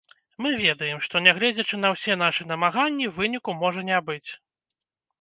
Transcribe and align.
Мы 0.45 0.51
ведаем, 0.61 1.01
што, 1.07 1.21
нягледзячы 1.27 1.79
на 1.83 1.93
ўсе 1.97 2.17
нашы 2.23 2.49
намаганні, 2.55 3.13
выніку 3.21 3.59
можа 3.63 3.89
не 3.95 4.05
быць. 4.13 4.29